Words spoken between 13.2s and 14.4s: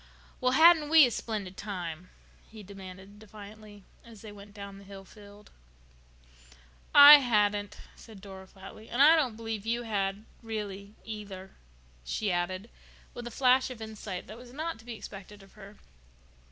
a flash of insight that